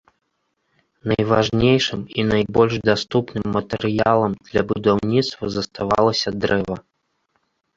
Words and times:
Найважнейшым 1.11 2.01
і 2.21 2.25
найбольш 2.31 2.73
даступным 2.91 3.45
матэрыялам 3.59 4.31
для 4.49 4.61
будаўніцтва 4.73 5.43
заставалася 5.57 6.29
дрэва. 6.43 6.77